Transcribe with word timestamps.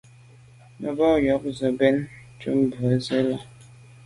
Me 0.79 0.89
ba 0.97 1.09
we 1.41 1.49
ze 1.57 1.69
be 1.77 1.87
me 1.95 1.99
lem 1.99 1.99
ju 2.39 2.49
mbwe 2.61 2.87
Nsi 2.97 3.17
à. 3.33 3.37